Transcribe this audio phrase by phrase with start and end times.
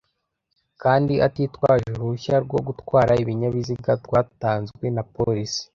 [0.81, 5.63] kandi atitwaje uruhushya rwo gutwara ibinyabiziga rwatanzwe na Polisi